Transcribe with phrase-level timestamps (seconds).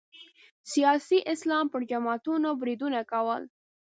[0.73, 3.41] سیاسي اسلام پر جماعتونو بریدونه کول